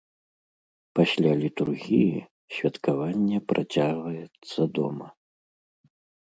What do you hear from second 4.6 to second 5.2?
дома.